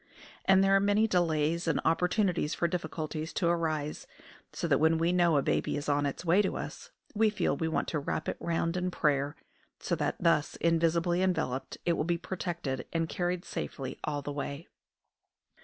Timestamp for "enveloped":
11.21-11.77